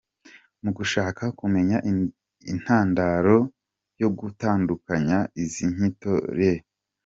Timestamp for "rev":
6.37-6.61